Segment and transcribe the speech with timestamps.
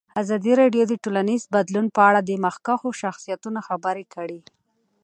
[0.21, 4.39] ازادي راډیو د ټولنیز بدلون په اړه د مخکښو شخصیتونو خبرې خپرې کړي.